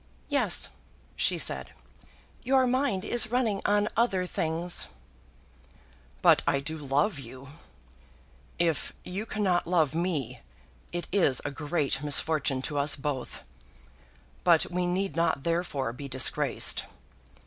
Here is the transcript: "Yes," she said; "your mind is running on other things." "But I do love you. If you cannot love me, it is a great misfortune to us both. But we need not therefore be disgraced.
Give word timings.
"Yes," 0.29 0.71
she 1.15 1.37
said; 1.37 1.73
"your 2.41 2.65
mind 2.65 3.05
is 3.05 3.29
running 3.29 3.61
on 3.65 3.87
other 3.95 4.25
things." 4.25 4.87
"But 6.23 6.41
I 6.47 6.59
do 6.59 6.75
love 6.75 7.19
you. 7.19 7.49
If 8.57 8.93
you 9.03 9.27
cannot 9.27 9.67
love 9.67 9.93
me, 9.93 10.39
it 10.91 11.07
is 11.11 11.39
a 11.45 11.51
great 11.51 12.01
misfortune 12.01 12.63
to 12.63 12.79
us 12.79 12.95
both. 12.95 13.43
But 14.43 14.71
we 14.71 14.87
need 14.87 15.15
not 15.15 15.43
therefore 15.43 15.93
be 15.93 16.07
disgraced. 16.07 16.85